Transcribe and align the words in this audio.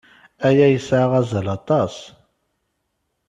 Aya 0.47 0.67
yesɛa 0.73 1.07
azal 1.19 1.47
aṭas. 1.57 1.95